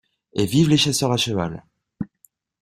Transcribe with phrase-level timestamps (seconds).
[0.33, 1.63] Et vivent les chasseurs à cheval!